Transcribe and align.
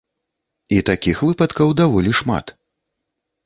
І 0.77 0.79
такіх 0.87 1.21
выпадкаў 1.27 1.77
даволі 1.85 2.17
шмат. 2.23 2.45